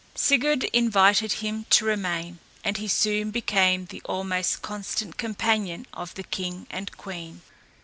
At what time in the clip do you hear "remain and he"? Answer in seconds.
1.85-2.87